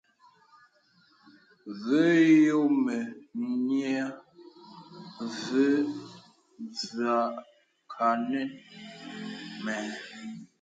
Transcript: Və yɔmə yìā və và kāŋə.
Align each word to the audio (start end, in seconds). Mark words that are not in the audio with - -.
Və 1.81 2.03
yɔmə 2.45 2.97
yìā 3.67 4.05
və 5.39 5.65
và 6.95 7.15
kāŋə. 7.93 8.43